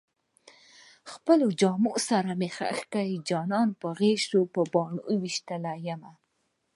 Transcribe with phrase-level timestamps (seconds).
[1.11, 6.11] خپلو جامو سره مې خښ کړئ جانان په غشو د بڼو ويشتلی يمه